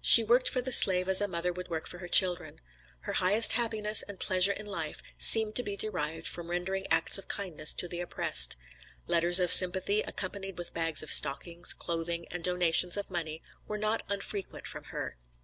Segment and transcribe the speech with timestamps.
[0.00, 2.60] She worked for the slave as a mother would work for her children.
[3.02, 7.28] Her highest happiness aad pleasure in life seemed to be derived from rendering acts of
[7.28, 8.56] kindness to the oppressed.
[9.06, 14.02] Letters of sympathy accompanied with bags of stockings, clothing, and donations of money were not
[14.08, 15.18] unfrequent from her.